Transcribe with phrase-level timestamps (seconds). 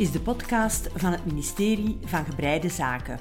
[0.00, 3.18] is de podcast van het ministerie van Gebreide Zaken.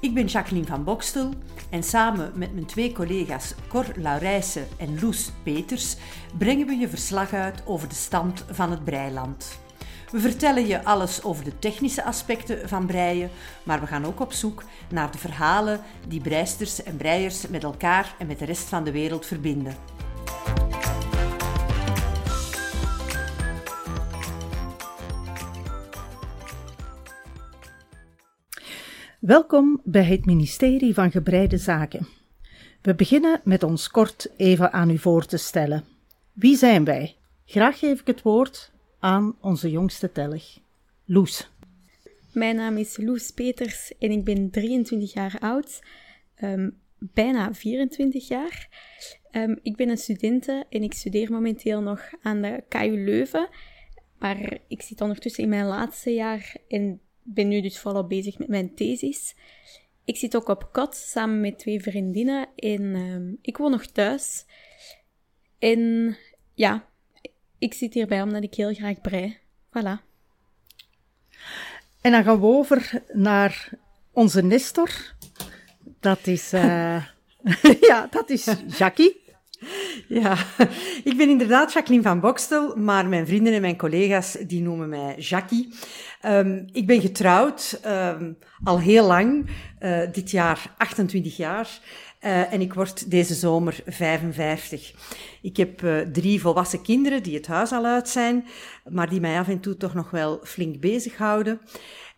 [0.00, 1.30] Ik ben Jacqueline van Bokstel
[1.70, 5.96] en samen met mijn twee collega's Cor Laurijsen en Loes Peters
[6.38, 9.58] brengen we je verslag uit over de stand van het breiland.
[10.10, 13.30] We vertellen je alles over de technische aspecten van breien,
[13.62, 18.14] maar we gaan ook op zoek naar de verhalen die breisters en breiers met elkaar
[18.18, 19.95] en met de rest van de wereld verbinden.
[29.26, 32.06] Welkom bij het ministerie van Gebreide Zaken.
[32.82, 35.84] We beginnen met ons kort even aan u voor te stellen.
[36.32, 37.16] Wie zijn wij?
[37.44, 40.58] Graag geef ik het woord aan onze jongste telg,
[41.04, 41.50] Loes.
[42.32, 45.82] Mijn naam is Loes Peters en ik ben 23 jaar oud,
[46.42, 48.68] um, bijna 24 jaar.
[49.32, 53.48] Um, ik ben een studente en ik studeer momenteel nog aan de KU Leuven.
[54.18, 58.48] Maar ik zit ondertussen in mijn laatste jaar en ben nu dus volop bezig met
[58.48, 59.34] mijn thesis.
[60.04, 64.44] Ik zit ook op kot samen met twee vriendinnen en uh, ik woon nog thuis.
[65.58, 66.16] En
[66.54, 66.88] ja,
[67.58, 69.38] ik zit hierbij omdat ik heel graag brei.
[69.68, 70.04] Voilà.
[72.00, 73.70] En dan gaan we over naar
[74.12, 74.90] onze Nestor.
[76.00, 77.04] Dat is, uh,
[77.88, 79.24] ja, dat is Jackie.
[80.08, 80.36] Ja,
[81.10, 85.14] ik ben inderdaad Jacqueline van Bokstel, maar mijn vrienden en mijn collega's die noemen mij
[85.18, 85.74] Jackie.
[86.26, 89.50] Um, ik ben getrouwd um, al heel lang,
[89.80, 91.80] uh, dit jaar 28 jaar.
[92.20, 94.92] Uh, en ik word deze zomer 55.
[95.42, 98.46] Ik heb uh, drie volwassen kinderen die het huis al uit zijn,
[98.84, 101.60] maar die mij af en toe toch nog wel flink bezighouden.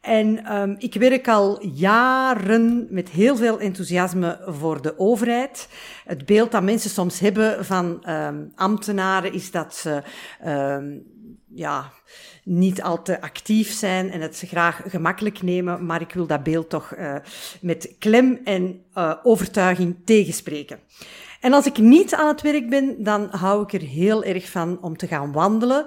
[0.00, 5.68] En um, ik werk al jaren met heel veel enthousiasme voor de overheid.
[6.04, 10.02] Het beeld dat mensen soms hebben van um, ambtenaren is dat ze
[10.46, 11.02] um,
[11.54, 11.92] ja,
[12.44, 16.42] niet al te actief zijn en het ze graag gemakkelijk nemen, maar ik wil dat
[16.42, 17.14] beeld toch uh,
[17.60, 20.78] met klem en uh, overtuiging tegenspreken.
[21.40, 24.78] En als ik niet aan het werk ben, dan hou ik er heel erg van
[24.82, 25.86] om te gaan wandelen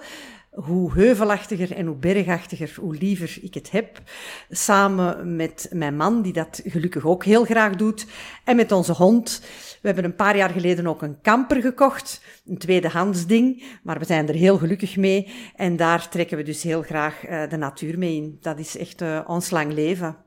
[0.51, 4.01] hoe heuvelachtiger en hoe bergachtiger, hoe liever ik het heb.
[4.49, 8.07] Samen met mijn man, die dat gelukkig ook heel graag doet,
[8.43, 9.41] en met onze hond.
[9.81, 14.05] We hebben een paar jaar geleden ook een camper gekocht, een tweedehands ding, maar we
[14.05, 15.27] zijn er heel gelukkig mee.
[15.55, 18.37] En daar trekken we dus heel graag uh, de natuur mee in.
[18.41, 20.17] Dat is echt uh, ons lang leven.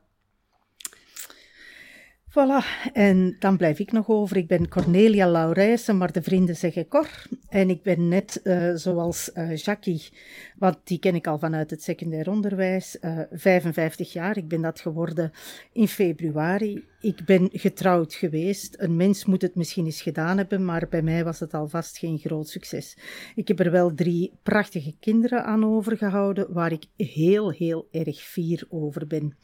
[2.35, 2.63] Voilà,
[2.93, 4.37] en dan blijf ik nog over.
[4.37, 7.07] Ik ben Cornelia Laurijsen, maar de vrienden zeggen Cor.
[7.49, 10.09] En ik ben net, uh, zoals uh, Jackie,
[10.57, 14.37] want die ken ik al vanuit het secundair onderwijs, uh, 55 jaar.
[14.37, 15.31] Ik ben dat geworden
[15.71, 16.83] in februari.
[16.99, 18.75] Ik ben getrouwd geweest.
[18.79, 22.17] Een mens moet het misschien eens gedaan hebben, maar bij mij was het alvast geen
[22.17, 22.97] groot succes.
[23.35, 28.65] Ik heb er wel drie prachtige kinderen aan overgehouden, waar ik heel, heel erg fier
[28.69, 29.35] over ben.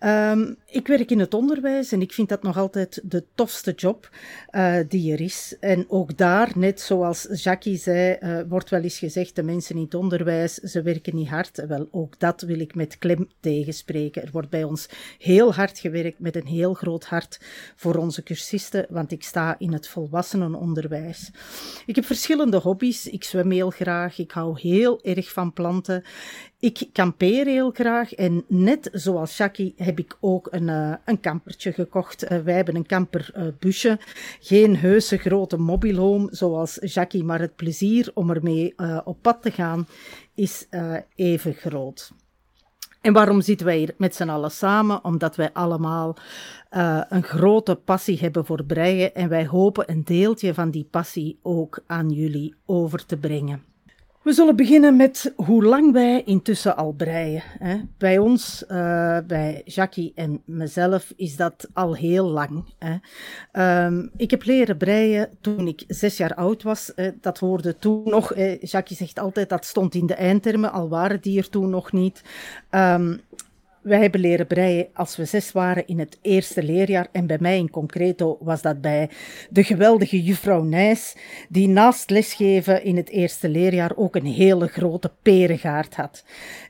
[0.00, 4.10] Um, ik werk in het onderwijs en ik vind dat nog altijd de tofste job
[4.50, 5.56] uh, die er is.
[5.60, 9.82] En ook daar, net zoals Jackie zei, uh, wordt wel eens gezegd: de mensen in
[9.82, 10.24] het onderwijs,
[10.62, 11.66] ze werken niet hard.
[11.66, 14.22] Wel, ook dat wil ik met klem tegenspreken.
[14.22, 14.88] Er wordt bij ons
[15.18, 17.40] heel hard gewerkt met een heel groot hart
[17.76, 21.30] voor onze cursisten, want ik sta in het volwassenenonderwijs.
[21.86, 23.06] Ik heb verschillende hobby's.
[23.06, 24.18] Ik zwem heel graag.
[24.18, 26.04] Ik hou heel erg van planten.
[26.58, 31.72] Ik kampeer heel graag en net zoals Jackie heb ik ook een, uh, een kampertje
[31.72, 32.30] gekocht.
[32.30, 33.88] Uh, wij hebben een camperbusje.
[33.88, 33.96] Uh,
[34.40, 38.74] Geen heuse grote mobilhome zoals Jackie, maar het plezier om ermee
[39.04, 39.86] op pad te gaan
[40.34, 40.66] is
[41.14, 42.10] even groot.
[43.00, 45.04] En waarom zitten wij hier met z'n allen samen?
[45.04, 46.16] Omdat wij allemaal
[47.08, 51.82] een grote passie hebben voor breien en wij hopen een deeltje van die passie ook
[51.86, 53.62] aan jullie over te brengen.
[54.26, 57.42] We zullen beginnen met hoe lang wij intussen al breien.
[57.58, 57.76] Hè.
[57.98, 62.64] Bij ons, uh, bij Jackie en mezelf, is dat al heel lang.
[62.78, 63.86] Hè.
[63.86, 66.92] Um, ik heb leren breien toen ik zes jaar oud was.
[67.20, 68.34] Dat hoorde toen nog.
[68.60, 72.22] Jackie zegt altijd dat stond in de eindtermen, al waren die er toen nog niet.
[72.70, 73.20] Um,
[73.86, 77.08] wij hebben leren breien als we zes waren in het eerste leerjaar.
[77.12, 79.10] En bij mij in concreto was dat bij
[79.50, 81.16] de geweldige juffrouw Nijs,
[81.48, 86.24] die naast lesgeven in het eerste leerjaar ook een hele grote perengaard had.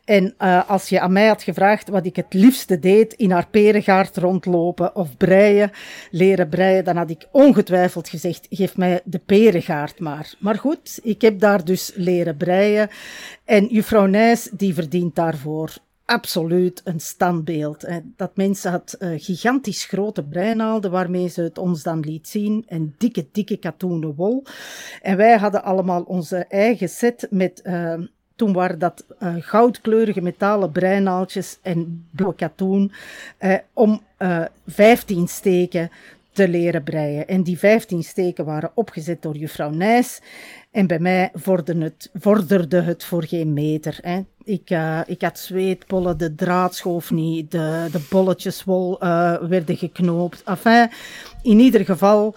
[0.04, 3.48] En uh, als je aan mij had gevraagd wat ik het liefste deed in haar
[3.50, 5.70] perengaard rondlopen of breien,
[6.10, 10.34] leren breien, dan had ik ongetwijfeld gezegd, geef mij de perengaard maar.
[10.38, 12.88] Maar goed, ik heb daar dus leren breien.
[13.44, 17.84] En juffrouw Nijs, die verdient daarvoor absoluut een standbeeld.
[18.16, 22.94] Dat mensen had uh, gigantisch grote breinaalden waarmee ze het ons dan liet zien en
[22.98, 24.44] dikke, dikke katoenen wol.
[25.02, 27.94] En wij hadden allemaal onze eigen set met uh,
[28.36, 32.92] toen waren dat uh, goudkleurige metalen breinaaltjes en blauw katoen
[33.72, 35.90] om uh, 15 steken
[36.36, 37.28] te leren breien.
[37.28, 40.20] En die 15 steken waren opgezet door juffrouw Nijs.
[40.70, 43.98] En bij mij vorderde het, vorderde het voor geen meter.
[44.00, 44.20] Hè.
[44.44, 49.76] Ik, uh, ik had zweetbollen, de draad schoof niet, de, de bolletjes wol uh, werden
[49.76, 50.42] geknoopt.
[50.44, 50.90] Enfin,
[51.42, 52.34] in ieder geval,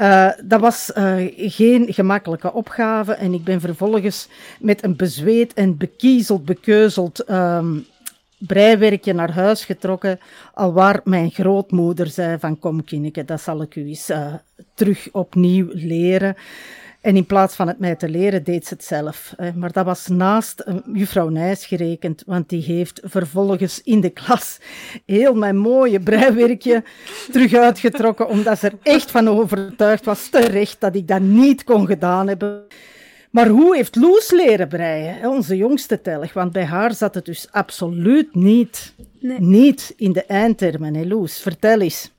[0.00, 0.90] uh, dat was
[1.36, 3.12] geen gemakkelijke opgave.
[3.12, 4.28] En ik ben vervolgens
[4.60, 7.86] met een bezweet en bekiezeld, bekeuzeld um,
[8.46, 10.18] breiwerkje naar huis getrokken,
[10.54, 14.34] al waar mijn grootmoeder zei van kom kindje, dat zal ik u eens uh,
[14.74, 16.36] terug opnieuw leren.
[17.00, 19.34] En in plaats van het mij te leren, deed ze het zelf.
[19.54, 24.58] Maar dat was naast uh, juffrouw Nijs gerekend, want die heeft vervolgens in de klas
[25.06, 26.84] heel mijn mooie breiwerkje
[27.32, 31.86] terug uitgetrokken, omdat ze er echt van overtuigd was, terecht, dat ik dat niet kon
[31.86, 32.64] gedaan hebben.
[33.32, 36.32] Maar hoe heeft Loes leren breien, onze jongste telg?
[36.32, 39.40] Want bij haar zat het dus absoluut niet, nee.
[39.40, 41.40] niet in de eindtermen, hè Loes?
[41.40, 42.12] Vertel eens.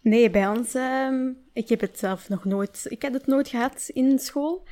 [0.00, 3.90] Nee, bij ons, um, ik heb het zelf nog nooit, ik heb het nooit gehad
[3.92, 4.62] in school.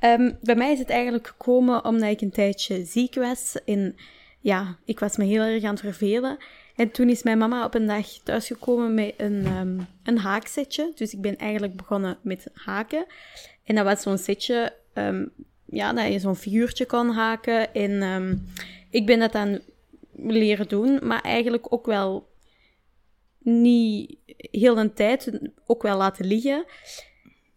[0.00, 3.96] Um, bij mij is het eigenlijk gekomen omdat ik een tijdje ziek was en
[4.40, 6.36] ja, ik was me heel erg aan het vervelen.
[6.76, 10.92] En toen is mijn mama op een dag thuisgekomen met een, um, een haaksetje.
[10.94, 13.06] Dus ik ben eigenlijk begonnen met haken.
[13.64, 15.32] En dat was zo'n setje um,
[15.64, 17.74] ja, dat je zo'n figuurtje kan haken.
[17.74, 18.48] En um,
[18.90, 19.60] ik ben dat dan
[20.16, 22.32] leren doen, maar eigenlijk ook wel
[23.38, 26.64] niet heel een tijd, ook wel laten liggen.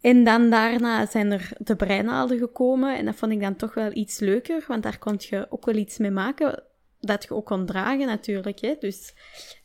[0.02, 3.92] En dan daarna zijn er de breinaalden gekomen en dat vond ik dan toch wel
[3.94, 6.64] iets leuker, want daar kon je ook wel iets mee maken
[7.00, 8.60] dat je ook kon dragen natuurlijk.
[8.60, 8.76] Hè?
[8.80, 9.14] Dus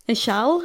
[0.04, 0.62] een sjaal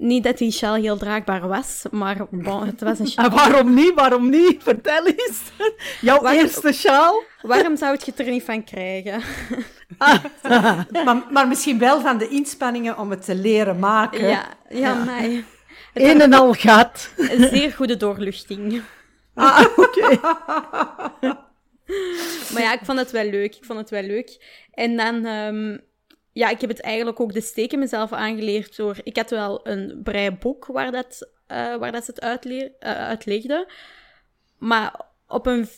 [0.00, 3.24] niet dat die sjaal heel draagbaar was, maar bon, het was een sjaal.
[3.24, 3.94] En waarom niet?
[3.94, 4.62] Waarom niet?
[4.68, 5.40] Vertel eens.
[6.00, 7.22] Jouw waarom, eerste sjaal?
[7.42, 9.22] Waarom zou je het er niet van krijgen?
[9.98, 10.24] Ah.
[11.04, 14.28] maar, maar, misschien wel van de inspanningen om het te leren maken.
[14.28, 15.04] Ja, ja, ja.
[15.04, 15.44] nee.
[15.94, 17.10] Een en al gaat.
[17.16, 18.82] Een zeer goede doorluchting.
[19.34, 20.20] Ah, oké.
[22.52, 23.56] maar ja, ik vond het wel leuk.
[23.56, 24.44] Ik vond het wel leuk.
[24.74, 25.26] En dan...
[25.26, 25.88] Um,
[26.32, 28.96] ja, ik heb het eigenlijk ook de steken mezelf aangeleerd door...
[29.02, 33.70] Ik had wel een breiboek waar, dat, uh, waar dat ze het uh, uitlegde.
[34.58, 35.68] Maar op een,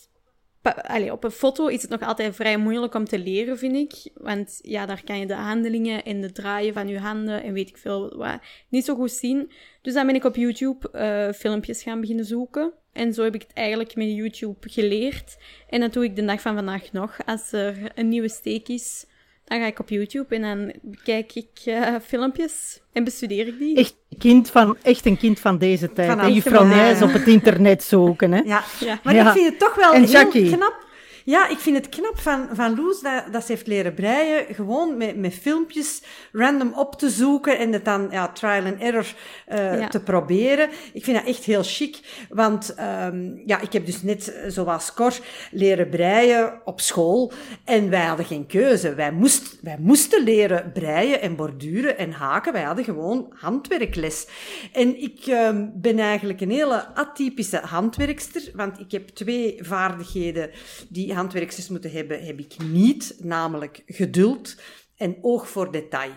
[0.63, 4.11] allez, op een foto is het nog altijd vrij moeilijk om te leren, vind ik.
[4.15, 7.69] Want ja, daar kan je de handelingen en de draaien van je handen en weet
[7.69, 9.53] ik veel wat niet zo goed zien.
[9.83, 12.73] Dus dan ben ik op YouTube uh, filmpjes gaan beginnen zoeken.
[12.93, 15.37] En zo heb ik het eigenlijk met YouTube geleerd.
[15.69, 17.17] En dat doe ik de dag van vandaag nog.
[17.27, 19.07] Als er een nieuwe steek is
[19.45, 20.73] dan ga ik op YouTube en dan
[21.05, 23.77] kijk ik uh, filmpjes en bestudeer ik die.
[23.77, 26.19] Echt, kind van, echt een kind van deze tijd.
[26.19, 28.33] En juffrouw Nijs op het internet zoeken.
[28.33, 28.41] Hè?
[28.41, 29.01] Ja, ja.
[29.03, 29.27] maar ja.
[29.27, 30.57] ik vind het toch wel en heel Jackie.
[30.57, 30.91] knap
[31.25, 34.55] ja, ik vind het knap van, van Loes dat, dat ze heeft leren breien.
[34.55, 36.03] Gewoon met, met filmpjes
[36.33, 39.15] random op te zoeken en het dan ja, trial and error
[39.53, 39.89] uh, ja.
[39.89, 40.69] te proberen.
[40.93, 42.27] Ik vind dat echt heel chic.
[42.29, 42.75] Want
[43.05, 45.13] um, ja, ik heb dus net, zoals Cor,
[45.51, 47.33] leren breien op school.
[47.65, 48.95] En wij hadden geen keuze.
[48.95, 52.53] Wij, moest, wij moesten leren breien en borduren en haken.
[52.53, 54.27] Wij hadden gewoon handwerkles.
[54.73, 58.43] En ik um, ben eigenlijk een hele atypische handwerkster.
[58.55, 60.51] Want ik heb twee vaardigheden
[60.89, 64.57] die handwerksters moeten hebben, heb ik niet, namelijk geduld
[64.97, 66.13] en oog voor detail.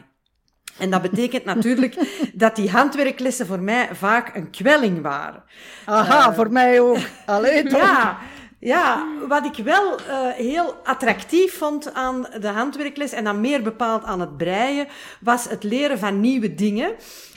[0.78, 1.96] En dat betekent natuurlijk
[2.34, 5.44] dat die handwerklessen voor mij vaak een kwelling waren.
[5.86, 6.98] Aha, uh, voor mij ook.
[7.26, 7.80] Allee, toch?
[7.80, 8.20] Ja,
[8.60, 14.04] ja, wat ik wel uh, heel attractief vond aan de handwerkles, en dan meer bepaald
[14.04, 14.88] aan het breien,
[15.20, 16.96] was het leren van nieuwe dingen,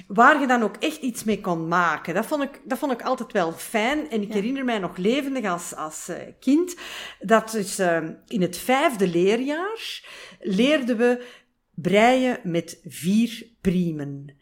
[0.08, 2.14] waar je dan ook echt iets mee kon maken.
[2.14, 4.10] Dat vond ik, dat vond ik altijd wel fijn.
[4.10, 4.34] En ik ja.
[4.34, 6.76] herinner mij nog levendig als, als uh, kind,
[7.20, 10.04] dat dus uh, in het vijfde leerjaar
[10.40, 11.26] leerden we
[11.74, 14.36] breien met vier priemen.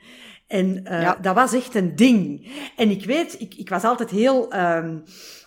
[0.47, 1.19] En uh, ja.
[1.23, 2.47] dat was echt een ding.
[2.76, 5.03] En ik weet, ik, ik was altijd heel um,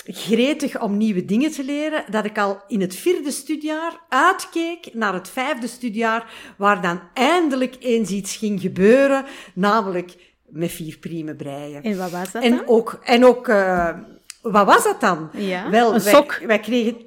[0.06, 5.14] gretig om nieuwe dingen te leren, dat ik al in het vierde studiejaar uitkeek naar
[5.14, 10.16] het vijfde studiejaar, waar dan eindelijk eens iets ging gebeuren, namelijk
[10.46, 11.84] met vier prime breien.
[11.84, 12.68] En wat was dat en dan?
[12.68, 13.90] Ook, en ook, uh,
[14.42, 15.30] wat was dat dan?
[15.34, 15.70] Ja.
[15.70, 16.42] Wel, een wij, sok.
[16.46, 16.98] Wij kregen...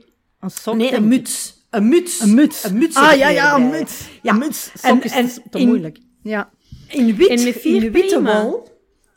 [0.41, 0.75] Een sok?
[0.75, 1.67] Nee, een muts.
[1.71, 2.21] Een muts.
[2.21, 2.65] Een muts.
[2.65, 2.97] Een muts.
[2.97, 4.09] Ah, ja, ja, een muts.
[4.23, 4.33] Ja.
[4.33, 4.71] Een muts.
[4.75, 5.99] Sok En- is en te in- moeilijk.
[6.23, 6.51] Ja.
[6.93, 8.71] In wit, En met vier in witte wol.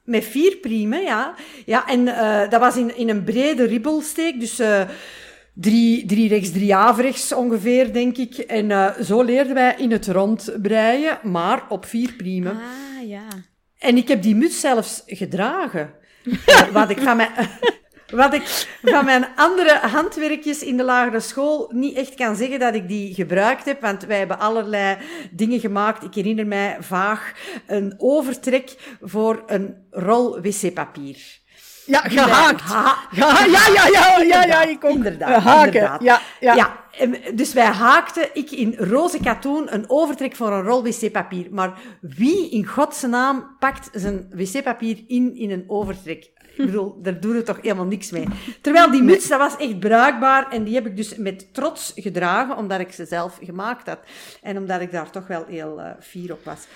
[0.03, 1.36] Met vier priemen, ja.
[1.65, 4.82] Ja, en uh, dat was in, in een brede ribbelsteek, dus uh,
[5.53, 8.38] drie, drie rechts, drie averechts ongeveer, denk ik.
[8.38, 12.51] En uh, zo leerden wij in het rond breien, maar op vier priemen.
[12.51, 13.27] Ah, ja.
[13.79, 15.94] En ik heb die muts zelfs gedragen.
[16.46, 17.29] Eh, wat ik van mijn...
[18.15, 22.75] wat ik van mijn andere handwerkjes in de lagere school niet echt kan zeggen dat
[22.75, 24.98] ik die gebruikt heb, want wij hebben allerlei
[25.31, 26.03] dingen gemaakt.
[26.03, 27.34] Ik herinner mij vaag
[27.67, 31.43] een overtrek voor een rol wc-papier.
[31.86, 32.69] Ja, gehaakt.
[33.12, 34.91] ja, ja, ja, ja, ja, ja, ik ook.
[34.91, 35.65] Inderdaad, haken.
[35.65, 36.03] inderdaad.
[36.03, 36.53] Ja, ja.
[36.53, 36.86] ja,
[37.34, 41.48] dus wij haakten, ik in roze katoen, een overtrek voor een rol wc-papier.
[41.51, 46.34] Maar wie in godsnaam pakt zijn wc-papier in in een overtrek?
[46.57, 48.27] Ik bedoel, daar doen we toch helemaal niks mee.
[48.62, 50.51] Terwijl die muts, dat was echt bruikbaar.
[50.51, 54.00] En die heb ik dus met trots gedragen, omdat ik ze zelf gemaakt had.
[54.41, 56.67] En omdat ik daar toch wel heel uh, fier op was.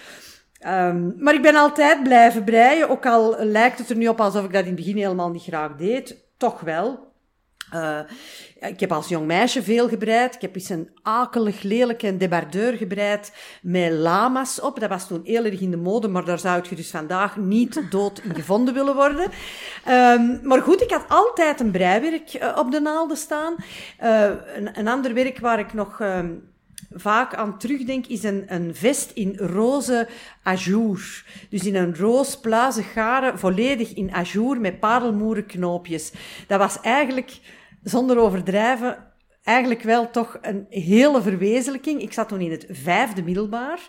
[0.67, 4.45] Um, maar ik ben altijd blijven breien, ook al lijkt het er nu op alsof
[4.45, 6.17] ik dat in het begin helemaal niet graag deed.
[6.38, 7.09] Toch wel.
[7.73, 7.99] Uh,
[8.59, 10.35] ik heb als jong meisje veel gebreid.
[10.35, 14.79] Ik heb eens een akelig, lelijke debardeur gebreid met lama's op.
[14.79, 17.81] Dat was toen heel erg in de mode, maar daar zou je dus vandaag niet
[17.89, 19.31] dood in gevonden willen worden.
[19.88, 23.55] Um, maar goed, ik had altijd een breiwerk uh, op de naalden staan.
[24.03, 24.23] Uh,
[24.55, 25.99] een, een, ander werk waar ik nog...
[25.99, 26.47] Um,
[26.91, 30.07] vaak aan terugdenk, is een, een vest in roze
[30.43, 31.25] ajour.
[31.49, 36.11] Dus in een roos plazig garen, volledig in ajour met parelmoeren knoopjes.
[36.47, 37.39] Dat was eigenlijk
[37.83, 39.07] zonder overdrijven,
[39.43, 42.01] eigenlijk wel toch een hele verwezenlijking.
[42.01, 43.79] Ik zat toen in het vijfde middelbaar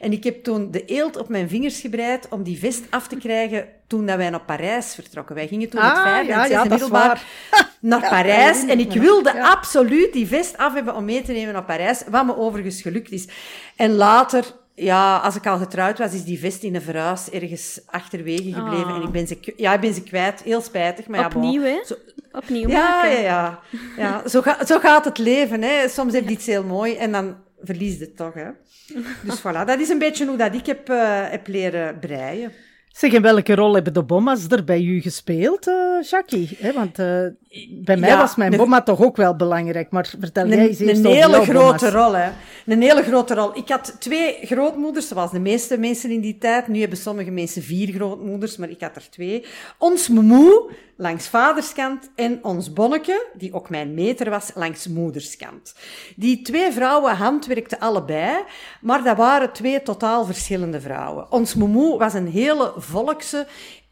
[0.00, 3.16] en ik heb toen de eelt op mijn vingers gebreid om die vest af te
[3.16, 5.34] krijgen toen dat wij naar Parijs vertrokken.
[5.34, 7.24] Wij gingen toen ah, het vijfde ja, en zesde ja, middelbaar
[7.80, 8.62] naar Ja, Parijs.
[8.62, 9.00] ja, En ik ja.
[9.00, 9.50] wilde Ja.
[9.50, 13.10] absoluut die vest af hebben om mee te nemen naar Parijs, wat me overigens gelukt
[13.10, 13.28] is.
[13.76, 14.44] En later...
[14.78, 18.86] Ja, als ik al getrouwd was, is die vest in een verhuis ergens achterwege gebleven.
[18.86, 18.96] Ah.
[18.96, 20.42] En ik ben, ze, ja, ik ben ze kwijt.
[20.42, 21.06] Heel spijtig.
[21.06, 21.44] Maar ja, bon.
[21.44, 21.78] Opnieuw, hè?
[21.86, 21.94] Zo-
[22.36, 23.10] Opnieuw ja, maken.
[23.10, 23.62] ja, ja.
[23.96, 25.62] ja zo, ga, zo gaat het leven.
[25.62, 25.88] Hè.
[25.88, 28.34] Soms heb je iets heel mooi en dan verlies je het toch.
[28.34, 28.48] Hè.
[29.26, 32.52] Dus voilà, dat is een beetje hoe dat ik heb, eh, heb leren breien.
[32.88, 36.56] Zeg, in welke rol hebben de bomma's er bij u gespeeld, eh Jackie?
[36.58, 37.26] Hè, want eh,
[37.70, 39.90] bij mij Ja, was mijn bomma toch ook wel belangrijk.
[39.90, 42.30] Maar vertel jij eens Een, eerst een over hele grote rol, hè.
[42.66, 43.56] Een hele grote rol.
[43.56, 46.68] Ik had twee grootmoeders, zoals de meeste mensen in die tijd.
[46.68, 49.44] Nu hebben sommige mensen vier grootmoeders, maar ik had er twee.
[49.78, 55.74] Ons moe langs vaderskant en ons bonneke, die ook mijn meter was, langs moederskant.
[56.16, 58.44] Die twee vrouwen handwerkten allebei,
[58.80, 61.32] maar dat waren twee totaal verschillende vrouwen.
[61.32, 63.46] Ons moe was een hele volkse,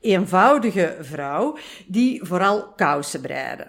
[0.05, 1.57] eenvoudige vrouw,
[1.87, 3.67] die vooral kousen breide.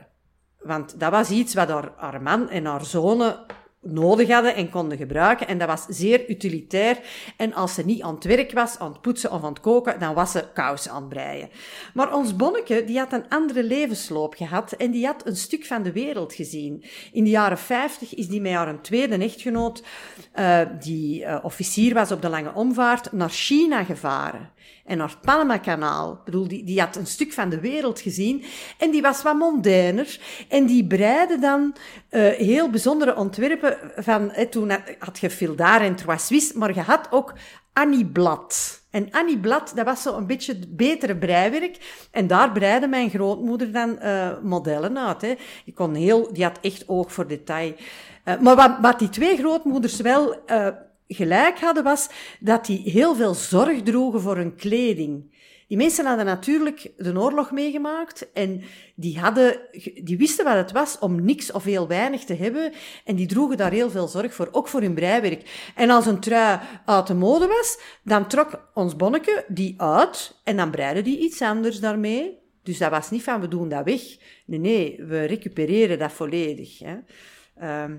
[0.60, 3.46] Want dat was iets wat haar, man en haar zonen
[3.86, 5.48] nodig hadden en konden gebruiken.
[5.48, 7.00] En dat was zeer utilitair.
[7.38, 10.00] En als ze niet aan het werk was, aan het poetsen of aan het koken,
[10.00, 11.50] dan was ze kousen aan het breien.
[11.94, 15.84] Maar ons bonneke, die had een andere levensloop gehad en die had een stuk van
[15.84, 16.84] de wereld gezien.
[17.12, 19.84] In de jaren 50 is die met haar tweede echtgenoot,
[20.32, 24.54] eh, die eh, officier was op de Lange Omvaart, naar China gevaren.
[24.86, 26.22] En naar het Panama-kanaal.
[26.26, 28.44] Bedoel, die, die had een stuk van de wereld gezien.
[28.78, 30.20] En die was wat mondainer.
[30.50, 31.76] En die breide dan
[32.10, 34.32] eh, heel bijzondere ontwerpen van...
[34.32, 37.34] eh, toen had, je Fildar en Trois Suisse, maar je had ook
[37.74, 38.84] Annie Blad.
[38.92, 42.08] En Annie Blad, dat was zo een beetje het betere breiwerk.
[42.12, 45.22] En daar breide mijn grootmoeder dan eh, modellen uit.
[45.22, 45.36] Hè.
[45.66, 47.76] Die, kon heel, die had echt oog voor detail.
[48.24, 50.46] Eh, maar wat, wat die twee grootmoeders wel...
[50.46, 50.68] eh,
[51.08, 52.10] gelijk hadden, was
[52.40, 55.34] dat die heel veel zorg droegen voor hun kleding.
[55.68, 58.62] Die mensen hadden natuurlijk de oorlog meegemaakt en
[58.96, 59.60] die, hadden,
[60.04, 62.72] die wisten wat het was om niks of heel weinig te hebben
[63.06, 65.72] en die droegen daar heel veel zorg voor, ook voor hun breiwerk.
[65.76, 70.58] En als een trui uit de mode was, dan trok ons bonneke die uit en
[70.58, 72.38] dan breide die iets anders daarmee.
[72.64, 74.02] Dus dat was niet van we doen dat weg.
[74.46, 76.80] Nee, nee, we recupereren dat volledig.
[76.80, 76.96] Hè.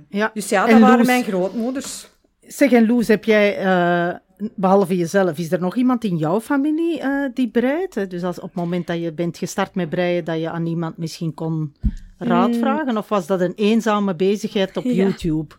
[0.09, 0.31] Ja.
[0.35, 2.09] Dus ja, En dat waren Loes- mijn grootmoeders.
[2.47, 4.15] Zeg, en Loes, heb jij, eh,
[4.55, 7.95] behalve jezelf, is er nog iemand in jouw familie eh, die breidt?
[7.95, 8.07] Hè?
[8.07, 10.97] Dus als op het moment dat je bent gestart met breien, dat je aan iemand
[10.97, 11.75] misschien kon
[12.19, 12.97] raad vragen?
[12.97, 14.93] Of was dat een eenzame bezigheid op Ja.
[14.93, 15.55] YouTube?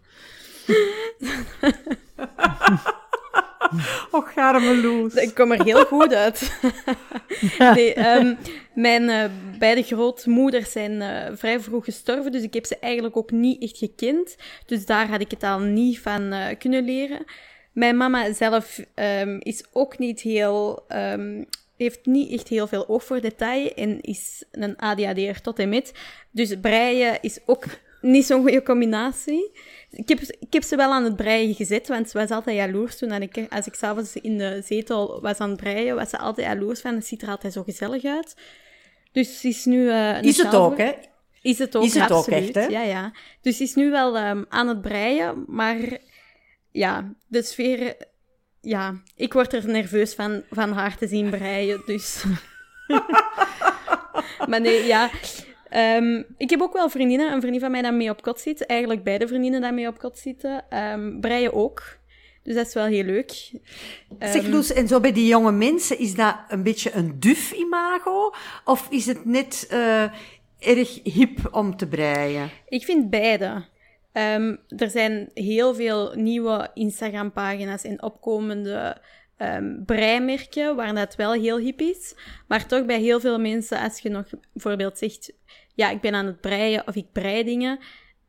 [4.11, 5.13] Och, arme Loes.
[5.13, 6.59] Ik kom er heel goed uit.
[7.75, 8.35] nee, ehm,
[8.73, 13.31] mijn eh, beide grootmoeders zijn eh, vrij vroeg gestorven, dus ik heb ze eigenlijk ook
[13.31, 14.35] niet echt gekend.
[14.65, 17.25] Dus daar had ik het al niet van eh, kunnen leren.
[17.71, 20.83] Mijn mama zelf ehm, is ook niet heel...
[20.87, 21.43] ehm,
[21.77, 25.93] heeft niet echt heel veel oog voor detail en is een ADHD'er tot en met.
[26.31, 27.65] Dus breien is ook
[28.01, 29.51] niet zo'n goede combinatie.
[29.91, 32.97] Ik heb, ik heb ze wel aan het breien gezet, want ze was altijd jaloers
[32.97, 36.47] toen ik, als ik s'avonds in de zetel was aan het breien, was ze altijd
[36.47, 38.35] jaloers van, het ziet er altijd zo gezellig uit.
[39.11, 39.89] Dus ze is nu...
[39.91, 40.91] een Is het ook, hè?
[41.41, 42.55] Is het ook, Is het ook absoluut.
[42.55, 42.65] echt, hè?
[42.65, 43.11] Ja, ja.
[43.41, 45.77] Dus ze is nu wel ehm, aan het breien, maar
[46.71, 47.95] ja, de sfeer...
[48.61, 52.23] Ja, ik word er nerveus van, van haar te zien breien, dus...
[54.49, 55.09] maar nee, ja...
[55.69, 57.31] Ehm, ik heb ook wel vriendinnen.
[57.31, 58.65] Een vriendin van mij dat mee op kot zit.
[58.65, 60.63] Eigenlijk beide vriendinnen dat mee op kot zitten.
[60.93, 61.97] Um, breien ook.
[62.43, 63.31] Dus dat is wel heel leuk.
[64.19, 67.51] Zeg Ehm, Loes, en zo bij die jonge mensen, is dat een beetje een duf
[67.51, 68.33] imago?
[68.65, 70.03] Of is het net eh,
[70.59, 72.49] erg hip om te breien?
[72.67, 73.65] Ik vind beide.
[74.77, 79.01] Er zijn heel veel nieuwe Instagram-pagina's en opkomende
[79.37, 82.15] ehm breimerken waar dat wel heel hip is.
[82.47, 85.33] Maar toch bij heel veel mensen, als je nog bijvoorbeeld zegt,
[85.75, 87.79] ja, ik ben aan het breien of ik brei dingen,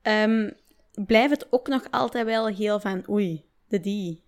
[0.03, 0.50] ehm,
[1.07, 4.23] blijft het ook nog altijd wel heel van, oei, de die.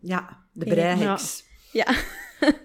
[0.00, 0.72] Ja, de Ja.
[0.74, 1.44] breiheks.
[1.72, 1.86] Ja.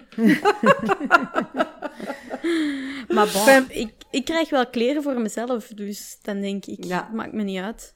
[3.15, 7.09] maar bon, ik, ik krijg wel kleren voor mezelf, dus dan denk ik, Ja.
[7.13, 7.93] maakt me niet uit.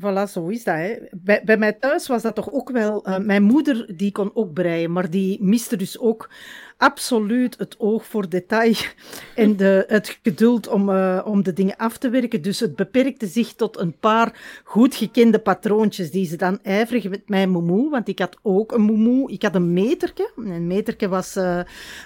[0.00, 0.74] Voilà, zo is dat.
[0.74, 0.96] Hè.
[1.10, 3.04] Bij, bij mij thuis was dat toch ook wel...
[3.04, 6.30] eh, mijn moeder die kon ook breien, maar die miste dus ook
[6.76, 8.74] absoluut het oog voor detail
[9.34, 12.42] en de, het geduld om, eh, om de dingen af te werken.
[12.42, 17.28] Dus het beperkte zich tot een paar goed gekende patroontjes die ze dan ijverig met
[17.28, 19.32] mijn moemoe, want ik had ook een moemoe.
[19.32, 20.30] Ik had een meterke.
[20.36, 21.60] Een meterke was eh,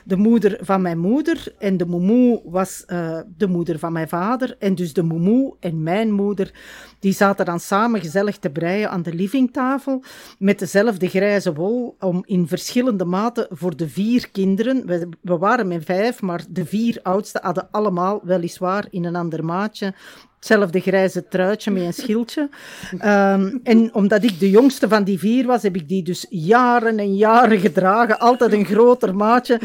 [0.04, 4.56] de moeder van mijn moeder en de moemoe was eh, de moeder van mijn vader.
[4.58, 6.52] En dus de moemoe en mijn moeder,
[6.98, 10.02] die zaten dan samen gezellig te breien aan de livingtafel
[10.38, 14.59] met dezelfde grijze wol om in verschillende maten voor de vier kinderen.
[14.64, 19.44] We, we waren met vijf, maar de vier oudste hadden allemaal weliswaar in een ander
[19.44, 19.94] maatje
[20.40, 22.48] hetzelfde grijze truitje met een schildje.
[22.98, 26.98] Ehm, en omdat ik de jongste van die vier was, heb ik die dus jaren
[26.98, 28.18] en jaren gedragen.
[28.18, 29.60] Altijd een groter maatje.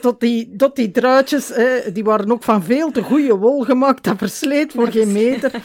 [0.00, 1.52] Tot, die, tot die truitjes,
[1.92, 4.04] die waren ook van veel te goede wol gemaakt.
[4.04, 5.52] Dat versleet voor geen meter.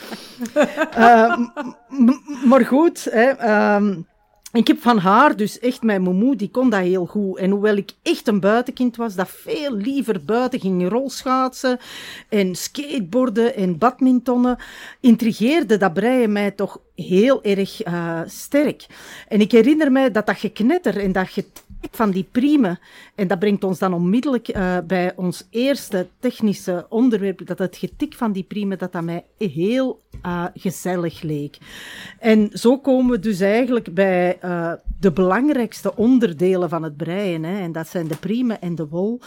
[0.92, 1.52] Eh, m-
[1.90, 3.96] m- maar goed, ehm,
[4.52, 7.38] ik heb van haar dus echt, mijn moemoe, die kon dat heel goed.
[7.38, 11.80] En hoewel ik echt een buitenkind was, dat veel liever buiten ging rolschaatsen
[12.30, 14.58] en skateboarden en badmintonnen,
[15.00, 18.86] intrigeerde dat breien mij toch heel erg eh, sterk.
[19.28, 21.58] En ik herinner mij dat dat geknetter en dat getik
[21.92, 22.80] van die priemen,
[23.16, 28.14] en dat brengt ons dan onmiddellijk eh, bij ons eerste technische onderwerp, dat het getik
[28.14, 31.58] van die priemen, dat dat mij heel eh, gezellig leek.
[32.20, 37.44] En zo komen we dus eigenlijk bij eh, de belangrijkste onderdelen van het breien.
[37.44, 39.20] Hè, en dat zijn de priemen en de wol.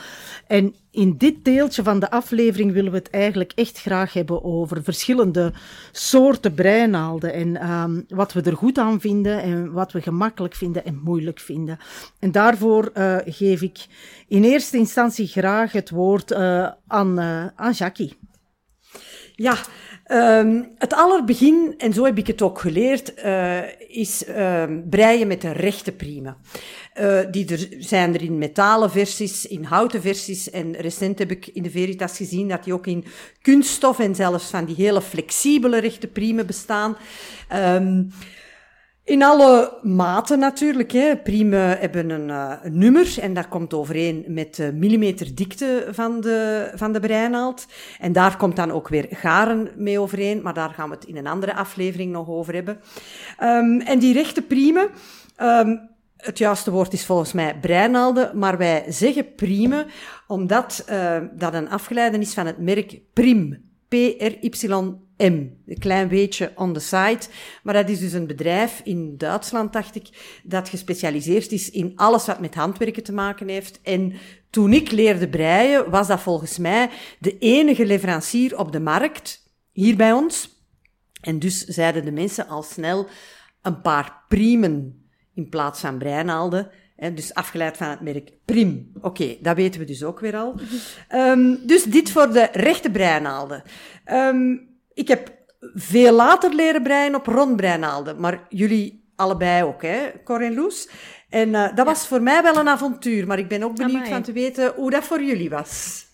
[0.47, 4.83] En in dit deeltje van de aflevering willen we het eigenlijk echt graag hebben over
[4.83, 5.53] verschillende
[5.93, 7.33] soorten breinaalden.
[7.33, 11.41] En ehm, wat we er goed aan vinden en wat we gemakkelijk vinden en moeilijk
[11.41, 11.79] vinden.
[12.19, 13.87] En daarvoor eh, geef ik
[14.29, 16.35] in eerste instantie graag het woord
[16.87, 17.21] aan,
[17.57, 18.17] aan Jackie.
[19.43, 19.57] Ja,
[20.05, 25.41] ehm, het allerbegin, en zo heb ik het ook geleerd, eh, is ehm, breien met
[25.41, 26.37] de rechte priemen.
[26.93, 30.51] Eh, die er zijn er in metalen versies, in houten versies.
[30.51, 33.05] En recent heb ik in de Veritas gezien dat die ook in
[33.41, 36.97] kunststof en zelfs van die hele flexibele rechte priemen bestaan.
[37.49, 38.03] Ehm,
[39.05, 40.93] in alle maten natuurlijk.
[40.93, 41.17] Hè.
[41.17, 46.71] Priemen hebben een, een nummer en dat komt overeen met de millimeter dikte van de,
[46.75, 47.67] van de breinaald.
[47.99, 51.17] En daar komt dan ook weer garen mee overeen, maar daar gaan we het in
[51.17, 52.81] een andere aflevering nog over hebben.
[53.39, 54.89] Ehm, en die rechte priemen,
[55.37, 55.77] ehm,
[56.17, 59.87] het juiste woord is volgens mij breinaalden, maar wij zeggen priemen
[60.27, 63.72] omdat eh, dat een afgeleide is van het merk Prim.
[63.93, 65.51] P-R-Y-M.
[65.67, 67.21] Een klein beetje on the side.
[67.63, 72.27] Maar dat is dus een bedrijf in Duitsland, dacht ik, dat gespecialiseerd is in alles
[72.27, 73.81] wat met handwerken te maken heeft.
[73.83, 74.13] En
[74.51, 79.97] toen ik leerde breien, was dat volgens mij de enige leverancier op de markt, hier
[79.97, 80.61] bij ons.
[81.21, 83.07] En dus zeiden de mensen al snel
[83.63, 86.71] een paar priemen in plaats van breinaalden.
[87.03, 88.93] Hè, dus afgeleid van het merk Prim.
[89.01, 90.55] Oké, dat weten we dus ook weer al.
[91.09, 93.63] Ehm, dus dit voor de rechte breinaalden.
[94.05, 94.57] Ehm,
[94.95, 95.33] ik heb
[95.75, 100.89] veel later leren breien op rondbreinaalden, maar jullie allebei ook, hè, Cor en Loes.
[101.29, 104.11] En eh, dat was voor mij wel een avontuur, maar ik ben ook benieuwd Amai.
[104.11, 106.05] van te weten hoe dat voor jullie was.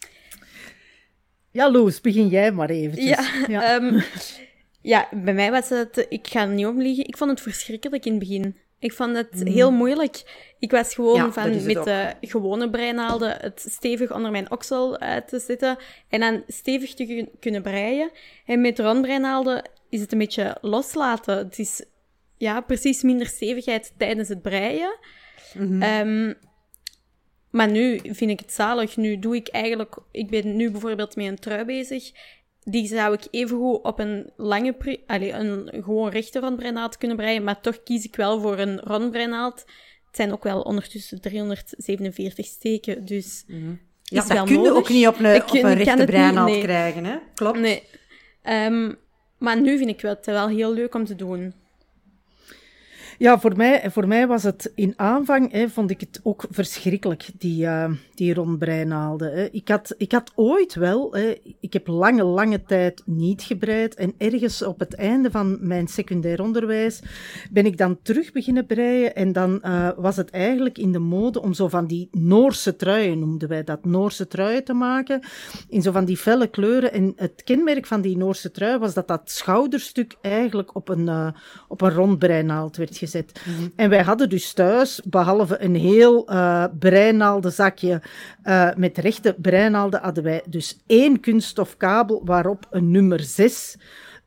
[1.50, 3.08] Ja, Loes, begin jij maar eventjes.
[3.08, 4.02] Ja, ja.
[4.80, 6.06] ja, bij mij was het...
[6.08, 7.06] Ik ga er niet om liegen.
[7.06, 8.56] Ik vond het verschrikkelijk in het begin.
[8.80, 10.22] Ik vond het heel moeilijk.
[10.58, 11.84] Ik was gewoon Ja, van met ook.
[11.84, 15.76] de gewone breinaalden het stevig onder mijn oksel uit te zetten
[16.08, 18.10] en dan stevig te kun- kunnen breien.
[18.46, 21.36] En met rondbreinaalden is het een beetje loslaten.
[21.36, 21.84] Het is
[22.36, 24.98] ja, precies minder stevigheid tijdens het breien.
[25.80, 26.34] Ehm,
[27.50, 28.96] maar nu vind ik het zalig.
[28.96, 29.96] Nu doe ik eigenlijk...
[30.10, 32.10] Ik ben nu bijvoorbeeld met een trui bezig.
[32.70, 35.00] Die zou ik evengoed op een lange...
[35.06, 37.44] Allee, een gewoon rechte rondbreinaald kunnen breien.
[37.44, 39.64] Maar toch kies ik wel voor een rondbreinaald.
[40.06, 43.04] Het zijn ook wel ondertussen 347 steken.
[43.04, 46.50] Dus Ja, is dat wel kun je ook niet op een, op een rechte breinaald
[46.50, 46.62] nee.
[46.62, 47.16] krijgen, hè?
[47.34, 47.58] Klopt.
[47.58, 47.82] Nee.
[48.42, 48.92] Ehm,
[49.38, 51.54] maar nu vind ik het wel heel leuk om te doen.
[53.18, 57.28] Ja, voor mij, voor mij was het in aanvang, hè, vond ik het ook verschrikkelijk,
[57.38, 59.54] die, eh die rondbreinaalden.
[59.54, 63.94] Ik, had, ik had ooit wel, hè, ik heb lange, lange tijd niet gebreid.
[63.94, 67.02] En ergens op het einde van mijn secundair onderwijs
[67.50, 69.14] ben ik dan terug beginnen breien.
[69.14, 73.18] En dan eh, was het eigenlijk in de mode om zo van die Noorse truien,
[73.18, 75.20] noemden wij dat, Noorse truien te maken.
[75.68, 76.92] In zo van die felle kleuren.
[76.92, 81.28] En het kenmerk van die Noorse trui was dat dat schouderstuk eigenlijk op een, eh,
[81.68, 83.07] op een rondbreinaald werd gezet.
[83.76, 88.02] En wij hadden dus thuis, behalve een heel eh breinaaldenzakje
[88.42, 93.76] eh, met rechte breinaalden, hadden wij dus één kunststofkabel waarop een nummer 6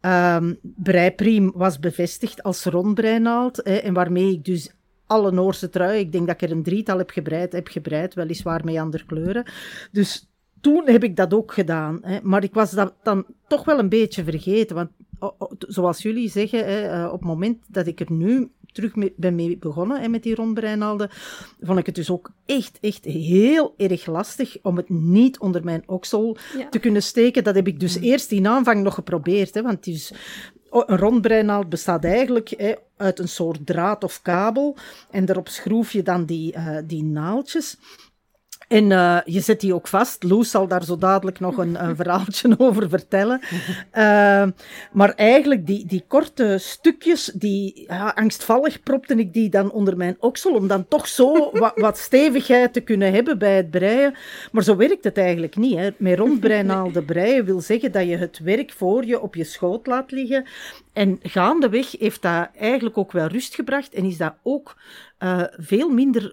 [0.01, 3.57] ehm breipriem was bevestigd als rondbreinaald.
[3.63, 4.71] Hè, en waarmee ik dus
[5.05, 8.65] alle Noorse truien, ik denk dat ik er een drietal heb gebreid, heb gebreid, weliswaar
[8.65, 9.43] met andere kleuren.
[9.91, 11.99] Dus toen heb ik dat ook gedaan.
[12.01, 12.19] Hè.
[12.23, 14.75] Maar ik was dat dan toch wel een beetje vergeten.
[14.75, 14.89] Want
[15.59, 19.35] zoals jullie zeggen, hè, eh, op het moment dat ik er nu terug mee, ben
[19.35, 21.09] mee begonnen met die rondbreinaalden,
[21.61, 25.83] vond ik het dus ook echt, echt heel erg lastig om het niet onder mijn
[25.85, 26.69] oksel Ja.
[26.69, 27.43] te kunnen steken.
[27.43, 29.53] Dat heb ik dus eerst in aanvang nog geprobeerd.
[29.53, 29.87] Hè, want
[30.69, 34.77] o- een rondbreinaald bestaat eigenlijk hè, uit een soort draad of kabel.
[35.11, 37.77] En daarop schroef je dan die, eh, die naaldjes.
[38.71, 40.23] En eh, je zet die ook vast.
[40.23, 43.41] Loes zal daar zo dadelijk nog een, een verhaaltje over vertellen.
[43.91, 44.47] Eh,
[44.91, 50.15] maar eigenlijk, die, die korte stukjes, die ja, angstvallig propte ik die dan onder mijn
[50.19, 54.15] oksel, om dan toch zo wat, wat stevigheid te kunnen hebben bij het breien.
[54.51, 55.77] Maar zo werkt het eigenlijk niet.
[55.77, 55.89] Hè.
[55.97, 60.11] Met rondbreinaalde breien wil zeggen dat je het werk voor je op je schoot laat
[60.11, 60.45] liggen.
[60.93, 64.77] En gaandeweg heeft dat eigenlijk ook wel rust gebracht en is dat ook
[65.17, 66.31] eh, veel minder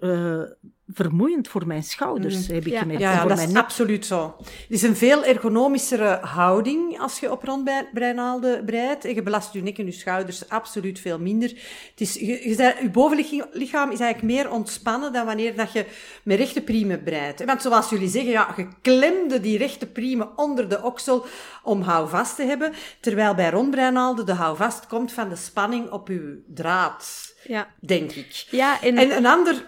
[0.93, 2.79] vermoeiend voor mijn schouders, heb ik Ja.
[2.79, 3.01] gemerkt.
[3.01, 4.35] Ja, dat mijn is absoluut zo.
[4.37, 9.05] Het is een veel ergonomischere houding als je op rondbreinaalden breidt.
[9.05, 11.49] En je belast je nek en je schouders absoluut veel minder.
[11.49, 15.85] Het is, je, je, je bovenlichaam is eigenlijk meer ontspannen dan wanneer dat je
[16.23, 17.45] met rechte priemen breidt.
[17.45, 21.25] Want zoals jullie zeggen, ja, je klemde die rechte priemen onder de oksel
[21.63, 22.73] om houvast te hebben.
[22.99, 28.45] Terwijl bij rondbreinaalden de houvast komt van de spanning op je draad, Ja, denk ik.
[28.49, 29.65] ja en, En een ander...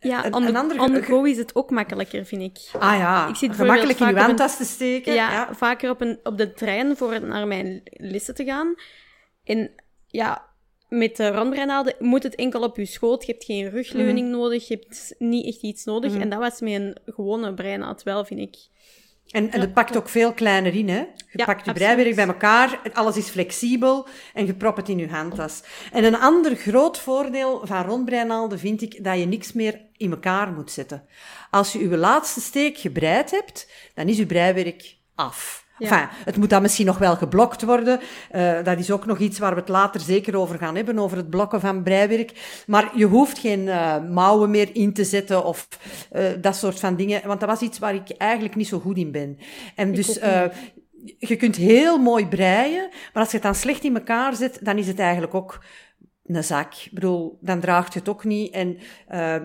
[0.00, 2.80] ja een- on, the, on go is het ook makkelijker, vind ik.
[2.80, 5.14] Ah ja, Ik zit gemakkelijk in een- handtas te steken.
[5.14, 5.54] Ja, ja.
[5.54, 8.74] vaker op, een, op de trein voor naar mijn lessen te gaan.
[9.44, 9.70] En
[10.06, 10.48] ja,
[10.88, 13.26] met de rondbreinaalden moet het enkel op je schoot.
[13.26, 14.36] Je hebt geen rugleuning Mhm.
[14.38, 16.16] nodig, je hebt niet echt iets nodig.
[16.16, 18.56] En dat was met een gewone breinaald wel, vind ik.
[19.30, 20.98] En, en het pakt ook veel kleiner in, hè?
[20.98, 24.98] Je Ja, pakt je breiwerk bij elkaar, alles is flexibel en je propt het in
[24.98, 25.62] je handtas.
[25.92, 30.52] En een ander groot voordeel van rondbreinaalden vind ik dat je niks meer in elkaar
[30.52, 31.06] moet zetten.
[31.50, 35.68] Als je je laatste steek gebreid hebt, dan is je breiwerk af.
[35.80, 35.90] Ja.
[35.90, 38.00] Enfin, het moet dan misschien nog wel geblokt worden.
[38.30, 41.16] Eh, dat is ook nog iets waar we het later zeker over gaan hebben, over
[41.16, 42.62] het blokken van breiwerk.
[42.66, 45.68] Maar je hoeft geen eh, mouwen meer in te zetten of
[46.10, 47.26] eh, dat soort van dingen.
[47.26, 49.38] Want dat was iets waar ik eigenlijk niet zo goed in ben.
[49.74, 50.18] En dus...
[51.18, 54.78] je kunt heel mooi breien, maar als je het dan slecht in elkaar zet, dan
[54.78, 55.64] is het eigenlijk ook
[56.26, 56.74] een zak.
[56.74, 58.52] Ik bedoel, dan draagt je het ook niet.
[58.52, 58.78] En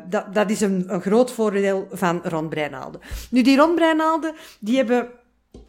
[0.09, 3.01] dat, dat is een, een groot voordeel van rondbreinaalden.
[3.29, 5.09] Nu, die rondbreinaalden, die hebben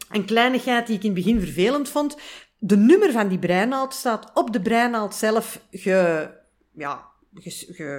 [0.09, 2.17] een kleinigheid die ik in het begin vervelend vond.
[2.57, 6.29] De nummer van die breinaald staat op de breinaald zelf ge,
[6.73, 7.05] ja,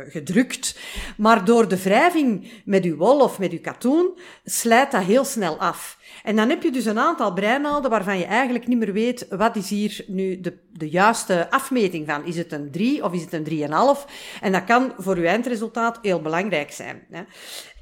[0.09, 0.79] gedrukt.
[1.17, 5.59] Maar door de wrijving met uw wol of met uw katoen slijt dat heel snel
[5.59, 5.99] af.
[6.23, 9.57] En dan heb je dus een aantal breinaalden waarvan je eigenlijk niet meer weet wat
[9.57, 12.25] is hier nu de, de juiste afmeting van.
[12.25, 13.69] Is het een 3 of is het een
[14.07, 14.11] 3,5?
[14.41, 17.07] En dat kan voor uw eindresultaat heel belangrijk zijn.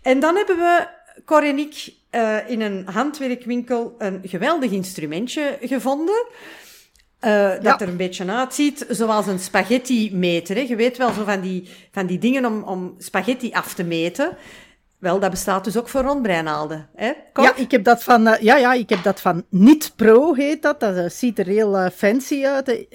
[0.03, 0.89] En dan hebben we,
[1.25, 6.27] Cor en ik, eh, in een handwerkwinkel een geweldig instrumentje gevonden.
[7.19, 7.81] Eh, dat Ja.
[7.81, 10.57] er een beetje uitziet zoals een spaghetti-meter.
[10.57, 10.63] Hè.
[10.63, 14.37] Je weet wel, zo van die, van die dingen om, om spaghetti af te meten.
[14.99, 16.89] Wel, dat bestaat dus ook voor rondbreinaalden.
[16.95, 17.13] Hè?
[17.35, 20.63] Ja, ik heb dat van, eh, ja, ja, ik heb dat van Niet Pro, heet
[20.63, 20.81] dat.
[20.81, 22.87] Dat eh, ziet er heel eh, fancy uit.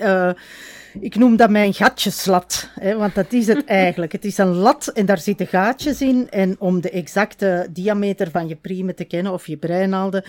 [0.99, 4.11] Ik noem dat mijn gatjeslat, hè, want dat is het eigenlijk.
[4.11, 6.27] Het is een lat en daar zitten gaatjes in.
[6.29, 10.23] En om de exacte diameter van je priemen te kennen, of je breinaalden,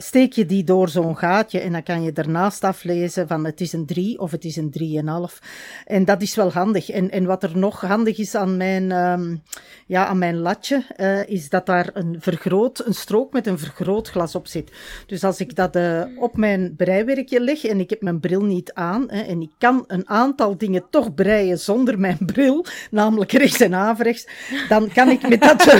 [0.00, 3.72] steek je die door zo'n gaatje en dan kan je ernaast aflezen van het is
[3.72, 4.72] een 3 of het is een
[5.30, 5.38] 3,5.
[5.86, 6.90] En dat is wel handig.
[6.90, 9.42] En, en wat er nog handig is aan mijn, um,
[9.86, 14.34] ja, aan mijn latje, uh, is dat daar een, vergroot, een strook met een vergrootglas
[14.34, 14.70] op zit.
[15.06, 18.72] Dus als ik dat uh, op mijn breiwerkje leg en ik heb mijn bril niet
[18.72, 23.60] aan hè, en ik kan een aantal dingen toch breien zonder mijn bril, namelijk rechts
[23.60, 24.26] en averechts,
[24.68, 25.76] dan kan ik met dat,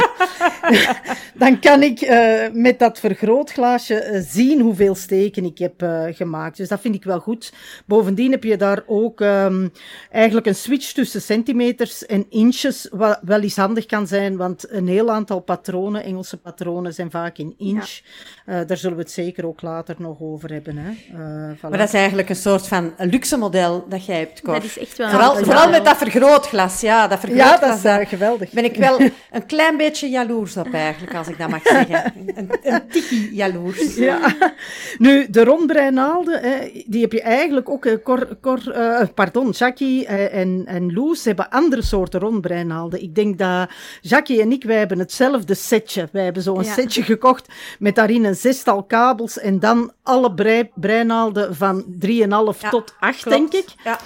[1.45, 6.57] dan kan ik uh, met dat vergrootglasje zien hoeveel steken ik heb uh, gemaakt.
[6.57, 7.53] Dus dat vind ik wel goed.
[7.87, 9.73] Bovendien heb je daar ook um,
[10.11, 14.89] eigenlijk een switch tussen centimeters en inches, wat wel eens handig kan zijn, want een
[14.89, 18.01] heel aantal patronen, Engelse patronen, zijn vaak in inch.
[18.47, 18.65] Ja.
[18.65, 20.77] daar zullen we het zeker ook later nog over hebben.
[20.77, 20.93] Hè.
[21.57, 21.61] Voilà.
[21.61, 24.55] Maar dat is eigenlijk een soort van luxe model dat jij hebt, Cor.
[24.55, 27.09] Dat is echt wel Vooral, vooral met dat vergrootglas, ja.
[27.09, 28.51] Dat vergrootglas, ja, dat is uh, geweldig.
[28.51, 31.87] Ben ik wel een klein beetje jaloers op eigenlijk, als ik dat mag zeggen.
[32.35, 33.97] Een, een tikkie jaloers.
[34.05, 34.35] Ja.
[34.99, 37.85] Nu, de rondbreinaalden, hè, die heb je eigenlijk ook...
[37.85, 43.03] Uh, cor, cor, uh, pardon, Jackie en, en Loes hebben andere soorten rondbreinaalden.
[43.03, 46.09] Ik denk dat Jackie en ik, wij hebben hetzelfde setje.
[46.13, 46.73] Wij hebben zo'n ja.
[46.73, 47.47] setje gekocht
[47.79, 53.23] met daarin een zestal kabels en dan alle brei, breinaalden van 3,5 ja, tot 8,
[53.23, 53.37] klopt.
[53.37, 53.67] denk ik.
[53.85, 53.99] Ja.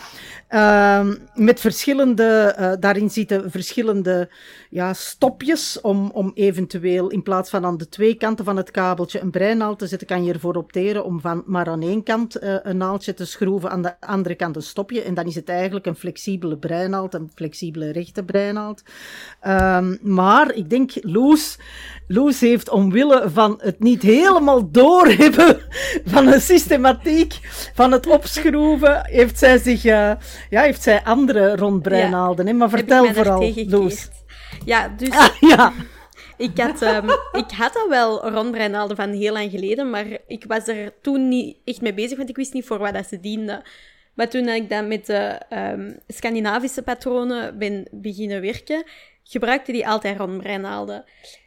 [0.54, 4.30] Uh, met verschillende, uh, daarin zitten verschillende
[4.70, 9.20] ja, stopjes om, om eventueel in plaats van aan de twee kanten van het kabeltje
[9.20, 12.56] een breinaald te zetten, kan je ervoor opteren om van maar aan één kant uh,
[12.62, 15.02] een naaldje te schroeven, aan de andere kant een stopje.
[15.02, 18.82] En dan is het eigenlijk een flexibele breinaald, een flexibele rechte breinaald.
[19.46, 21.58] Um, maar ik denk, Loes,
[22.06, 25.58] Loes heeft omwille van het niet helemaal doorhebben
[26.04, 27.38] van een systematiek
[27.74, 30.12] van het opschroeven, heeft zij zich, uh,
[30.50, 32.46] ja, heeft zij andere rondbreinaalden.
[32.46, 34.08] Ja, maar vertel vooral, Loes.
[34.64, 35.10] Ja, dus...
[35.10, 35.72] Ah, ja.
[36.36, 40.68] Ik had, um, ik had al wel rondbreinaalden van heel lang geleden, maar ik was
[40.68, 43.62] er toen niet echt mee bezig, want ik wist niet voor wat dat ze dienden.
[44.14, 48.84] Maar toen ik dan met de um, Scandinavische patronen ben beginnen werken,
[49.24, 51.04] gebruikte die altijd rondbreinaalden.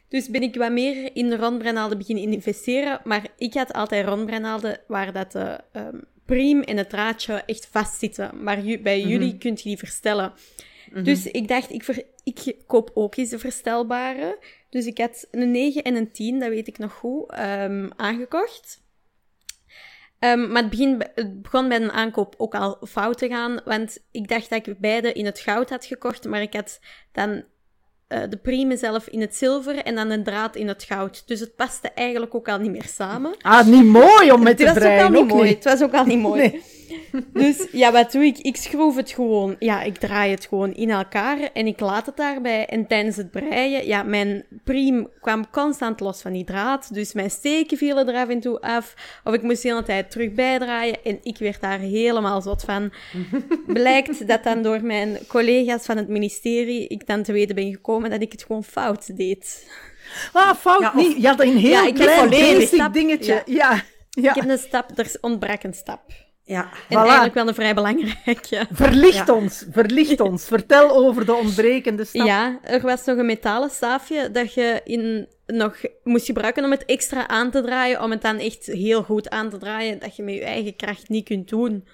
[0.08, 4.78] Dus ben ik wat meer in de rondbreinaalden beginnen investeren, maar ik had altijd rondbreinaalden
[4.86, 8.42] waar dat de um, priem en het draadje echt vastzitten.
[8.42, 9.38] Maar bij jullie mm -hmm.
[9.38, 10.28] kunt je die verstellen.
[10.28, 11.04] Mm -hmm.
[11.04, 14.38] Dus ik dacht, ik, ver, ik koop ook eens de verstelbare.
[14.70, 18.84] Dus ik had een 9 en een 10, dat weet ik nog goed, um, aangekocht.
[20.20, 23.98] Um, maar het, begin, het begon bij een aankoop ook al fout te gaan, want
[24.10, 26.80] ik dacht dat ik beide in het goud had gekocht, maar ik had
[27.12, 27.44] dan
[28.08, 31.22] uh, de prime zelf in het zilver en dan een draad in het goud.
[31.26, 33.34] Dus het paste eigenlijk ook al niet meer samen.
[33.40, 34.74] Ah, niet mooi om met te breien.
[34.74, 35.50] Het was ook al niet mooi.
[35.50, 36.40] Het was ook al niet mooi.
[36.40, 36.62] Nee.
[37.32, 38.38] Dus ja, wat doe ik?
[38.38, 39.56] Ik schroef het gewoon.
[39.58, 42.66] Ja, ik draai het gewoon in elkaar en ik laat het daarbij.
[42.66, 46.94] En tijdens het breien, ja, mijn priem kwam constant los van die draad.
[46.94, 48.94] Dus mijn steken vielen er af en toe af.
[49.24, 51.04] Of ik moest de hele tijd terug bijdraaien.
[51.04, 52.92] En ik werd daar helemaal zot van.
[53.66, 58.10] Blijkt dat dan door mijn collega's van het ministerie ik dan te weten ben gekomen
[58.10, 59.70] dat ik het gewoon fout deed.
[60.32, 61.22] Ah, fout ja, of, niet.
[61.22, 63.42] Je had een heel ja, klein basic dingetje.
[63.46, 63.72] Ja.
[63.72, 63.82] ja.
[64.22, 64.30] Ja.
[64.30, 66.00] Ik heb een stap, er ontbrak een stap.
[66.48, 67.02] Ja, en voilà.
[67.02, 68.66] eigenlijk wel een vrij belangrijke.
[68.72, 69.34] Verlicht ja.
[69.34, 70.44] ons, verlicht ons.
[70.44, 72.26] Vertel over de ontbrekende stap.
[72.26, 76.84] Ja, er was nog een metalen staafje dat je in, nog moest gebruiken om het
[76.84, 80.22] extra aan te draaien, om het dan echt heel goed aan te draaien, dat je
[80.22, 81.88] met je eigen kracht niet kunt doen.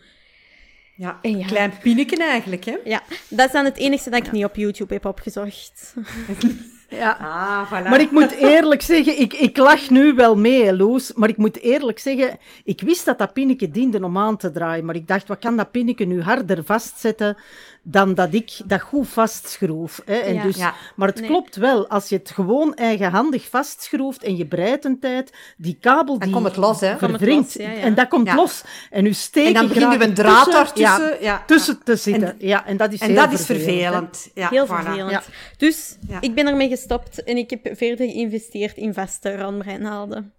[0.97, 1.47] Ja, een ja.
[1.47, 2.77] klein pinneken eigenlijk, hè?
[2.85, 4.33] Ja, dat is dan het enige dat ik ja.
[4.33, 5.95] niet op YouTube heb opgezocht.
[6.93, 7.89] Ja, ah, voilà.
[7.89, 11.61] maar ik moet eerlijk zeggen, ik, ik lach nu wel mee, Loes, maar ik moet
[11.61, 15.29] eerlijk zeggen, ik wist dat dat pinneke diende om aan te draaien, maar ik dacht,
[15.29, 17.37] wat kan dat pinneke nu harder vastzetten
[17.83, 20.03] dan dat ik dat goed vastschroef.
[20.05, 20.15] Hè?
[20.15, 20.75] En ja, dus, ja.
[20.97, 21.29] Maar het nee.
[21.29, 26.19] klopt wel, als je het gewoon eigenhandig vastschroeft en je breidt een tijd, die kabel
[26.19, 26.97] die dan komt het los, hè?
[27.01, 28.63] Los, ja, en dat komt los.
[28.91, 32.29] En u steekt En dan begint u een draad tussen, ja, tussen te zitten.
[32.29, 34.31] En, ja, en dat is, en dat is vervelend.
[34.35, 34.69] Ja, heel voilà.
[34.69, 35.29] vervelend.
[35.57, 40.33] Dus ik ben ermee gestopt en ik heb verder geïnvesteerd in vaste randbreinaalden.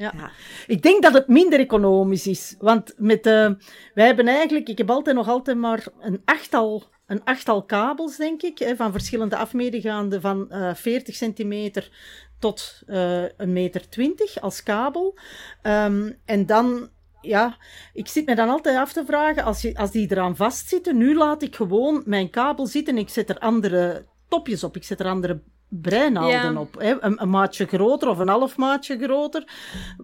[0.00, 0.30] Ja.
[0.66, 2.54] Ik denk dat het minder economisch is.
[2.58, 3.50] Want met, uh,
[3.94, 8.42] wij hebben eigenlijk, ik heb altijd nog altijd maar een achttal, een achttal kabels, denk
[8.42, 11.90] ik, van verschillende afmeten gaande van uh, 40 centimeter
[12.38, 15.18] tot uh, een meter 20 als kabel.
[15.62, 16.88] Um, en dan,
[17.20, 17.56] ja,
[17.92, 21.16] ik zit me dan altijd af te vragen, als, je, als die eraan vastzitten, nu
[21.16, 25.00] laat ik gewoon mijn kabel zitten en ik zet er andere topjes op, ik zet
[25.00, 26.60] er andere breinaalden ja.
[26.60, 26.74] op.
[26.78, 27.02] Hè?
[27.02, 29.44] Een, een, maatje groter of een half maatje groter.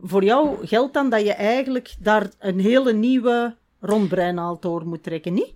[0.02, 5.35] Voor jou geldt dan dat je eigenlijk daar een hele nieuwe rondbreinaald door moet trekken,
[5.35, 5.55] niet?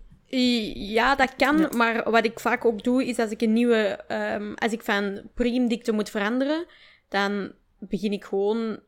[0.74, 1.68] Ja, dat kan, ja.
[1.76, 4.00] maar wat ik vaak ook doe, is als ik een nieuwe,
[4.36, 6.64] um, als ik van priemdikte moet veranderen,
[7.08, 8.78] dan begin ik gewoon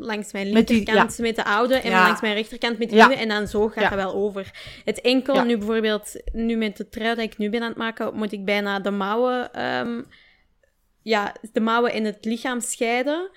[0.00, 3.14] langs mijn Met die- linkerkant met de oude en langs mijn rechterkant met de nieuwe.
[3.14, 4.50] En dan zo gaat dat wel over.
[4.84, 8.14] Het enkel, nu bijvoorbeeld, nu met de trui dat ik nu ben aan het maken,
[8.14, 10.02] moet ik bijna de mouwen, ehm,
[11.02, 13.30] ja, de mouwen en het lichaam scheiden.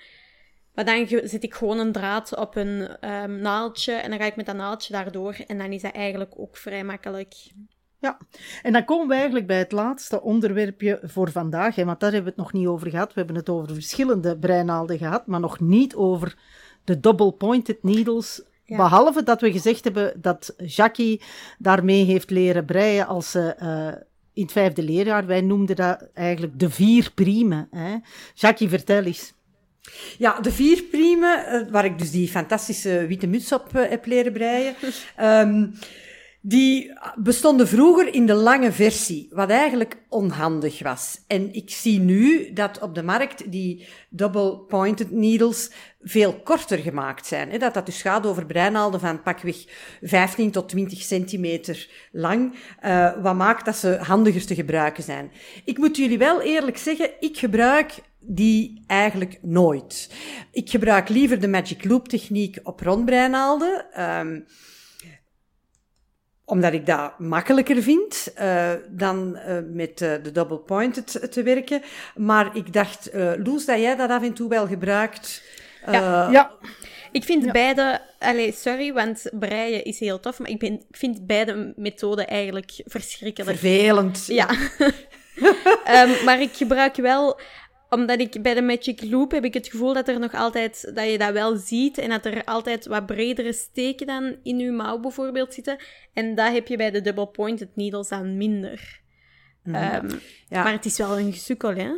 [0.74, 4.36] Maar dan zet ik gewoon een draad op een ehm, naaldje en dan ga ik
[4.36, 5.36] met dat naaldje daardoor.
[5.46, 7.34] En dan is dat eigenlijk ook vrij makkelijk.
[8.02, 8.18] Ja,
[8.62, 11.74] en dan komen we eigenlijk bij het laatste onderwerpje voor vandaag.
[11.74, 13.08] Hè, want daar hebben we het nog niet over gehad.
[13.08, 16.36] We hebben het over verschillende breinaalden gehad, maar nog niet over
[16.84, 18.42] de double-pointed needles.
[18.64, 18.76] Ja.
[18.76, 21.22] Behalve dat we gezegd hebben dat Jackie
[21.58, 26.58] daarmee heeft leren breien als ze eh, in het vijfde leerjaar, wij noemden dat eigenlijk
[26.58, 27.68] de vier priemen.
[27.70, 27.96] Hè.
[28.34, 29.34] Jackie, vertel eens.
[30.18, 34.06] Ja, de vier priemen, eh, waar ik dus die fantastische witte muts op eh, heb
[34.06, 34.74] leren breien,
[35.16, 35.66] ehm,
[36.44, 41.20] die bestonden vroeger in de lange versie, wat eigenlijk onhandig was.
[41.26, 47.58] En ik zie nu dat op de markt die double-pointed needles veel korter gemaakt zijn.
[47.58, 49.64] Dat dat dus gaat over breinaalden van pakweg
[50.02, 55.30] 15 tot 20 centimeter lang, eh, wat maakt dat ze handiger te gebruiken zijn.
[55.64, 60.10] Ik moet jullie wel eerlijk zeggen, ik gebruik die eigenlijk nooit.
[60.52, 63.86] Ik gebruik liever de Magic Loop techniek op rondbreinaalden.
[66.52, 71.82] Omdat ik dat makkelijker vind eh, dan eh, met eh, de double pointed te werken.
[72.16, 75.42] Maar ik dacht, eh Loes, dat jij dat af en toe wel gebruikt.
[75.84, 76.50] Eh, ja,
[77.12, 77.52] Ik vind Ja.
[77.52, 82.26] beide, allee, sorry, want breien is heel tof, maar ik, ben, ik vind beide methoden
[82.26, 83.58] eigenlijk verschrikkelijk.
[83.58, 84.26] Vervelend.
[84.26, 84.48] Ja.
[85.84, 87.40] Ehm, maar ik gebruik wel,
[87.92, 91.10] omdat ik bij de Magic Loop heb ik het gevoel dat er nog altijd, dat
[91.10, 94.98] je dat wel ziet en dat er altijd wat bredere steken dan in je mouw
[94.98, 95.76] bijvoorbeeld zitten.
[96.12, 99.00] En dat heb je bij de double pointed needles dan minder.
[99.64, 100.10] Ehm,
[100.48, 100.62] Ja.
[100.62, 101.90] Maar het is wel een gesukkel, hè?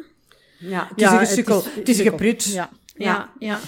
[0.59, 1.57] Ja, het is ja, een gesukkel.
[1.57, 2.11] Het is, een sukkel.
[2.11, 2.45] geprut.
[2.45, 2.71] Ja.
[2.97, 3.59] Ja, ja.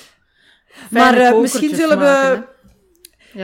[0.90, 2.46] Maar eh, misschien, zullen we, maken,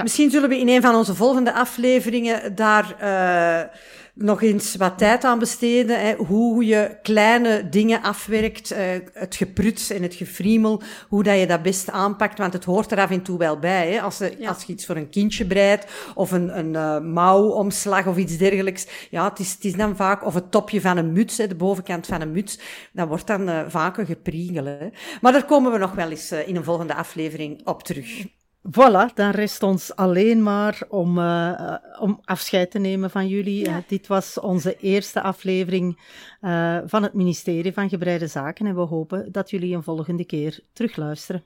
[0.03, 3.79] misschien zullen we in een van onze volgende afleveringen daar eh,
[4.15, 6.01] nog eens wat tijd aan besteden.
[6.01, 11.47] Hè, hoe je kleine dingen afwerkt, eh, het geprut en het gefriemel, hoe dat je
[11.47, 13.93] dat best aanpakt, want het hoort er af en toe wel bij.
[13.93, 14.01] Hè.
[14.01, 14.49] Als, je, Ja.
[14.49, 18.87] als je iets voor een kindje breidt, of een, een eh, mouwomslag of iets dergelijks,
[19.11, 21.55] ja, het is, het is dan vaak, of het topje van een muts, hè, de
[21.55, 22.59] bovenkant van een muts,
[22.93, 24.65] dat wordt dan eh, vaak een gepriegel.
[24.65, 24.89] Hè.
[25.21, 28.25] Maar daar komen we nog wel eens eh, in een volgende aflevering op terug.
[28.71, 33.65] Voilà, dan rest ons alleen maar om, eh, eh, om afscheid te nemen van jullie.
[33.65, 33.77] Ja.
[33.77, 35.99] Eh, dit was onze eerste aflevering
[36.41, 40.61] eh, van het ministerie van Gebreide Zaken en we hopen dat jullie een volgende keer
[40.73, 41.45] terugluisteren.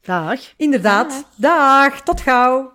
[0.00, 0.40] Dag.
[0.56, 1.26] Inderdaad.
[1.36, 2.72] Dag, tot gauw.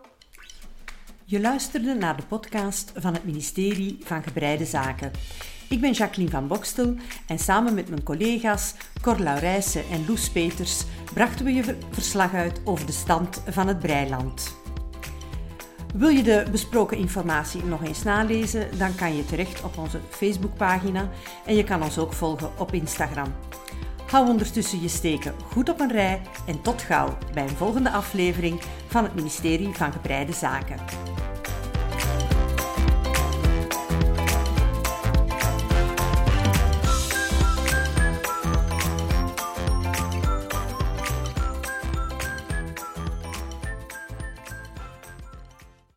[1.23, 5.11] Je luisterde naar de podcast van het ministerie van Gebreide Zaken.
[5.75, 6.95] Ik ben Jacqueline van Bokstel
[7.27, 10.83] en samen met mijn collega's Cor Laurijsen en Loes Peters
[11.13, 14.55] brachten we je ver- verslag uit over de stand van het breiland.
[15.95, 21.09] Wil je de besproken informatie nog eens nalezen, dan kan je terecht op onze Facebookpagina
[21.45, 23.33] en je kan ons ook volgen op Instagram.
[24.07, 28.61] Hou ondertussen je steken goed op een rij en tot gauw bij een volgende aflevering
[28.87, 30.77] van het ministerie van Gebreide Zaken.